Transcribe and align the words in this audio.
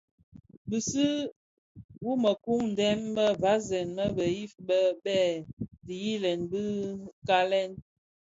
Bisu 0.69 1.07
u 2.09 2.11
mekuu 2.23 2.63
deň 2.79 2.99
më 3.15 3.25
vasèn 3.41 3.89
a 4.05 4.05
bëfeeg 4.17 4.51
bë 4.67 4.79
kè 5.03 5.19
dhiyilèn 5.85 6.41
bè 6.51 6.61
kalag 7.27 7.71
lè, 7.77 7.81